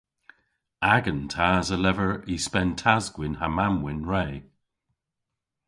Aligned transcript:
Agan 0.95 1.21
tas 1.33 1.67
a 1.75 1.77
lever 1.85 2.13
y 2.33 2.35
spen 2.45 2.69
tas-gwynn 2.81 3.39
ha 3.39 3.47
mamm-wynn 3.57 4.03
re. 4.11 4.25